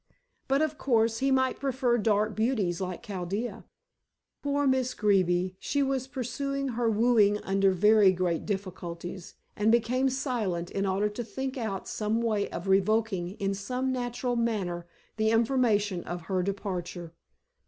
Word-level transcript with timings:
But, 0.47 0.63
of 0.63 0.79
course, 0.79 1.19
he 1.19 1.29
might 1.29 1.59
prefer 1.59 1.95
dark 1.99 2.35
beauties 2.35 2.81
like 2.81 3.03
Chaldea. 3.03 3.65
Poor 4.41 4.65
Miss 4.65 4.95
Greeby; 4.95 5.57
she 5.59 5.83
was 5.83 6.07
pursuing 6.07 6.69
her 6.69 6.89
wooing 6.89 7.37
under 7.43 7.69
very 7.71 8.11
great 8.11 8.43
difficulties, 8.43 9.35
and 9.55 9.71
became 9.71 10.09
silent 10.09 10.71
in 10.71 10.87
order 10.87 11.07
to 11.09 11.23
think 11.23 11.55
out 11.55 11.87
some 11.87 12.19
way 12.19 12.49
of 12.49 12.67
revoking 12.67 13.33
in 13.35 13.53
some 13.53 13.91
natural 13.91 14.35
manner 14.35 14.87
the 15.17 15.29
information 15.29 16.03
of 16.05 16.21
her 16.21 16.41
departure. 16.41 17.13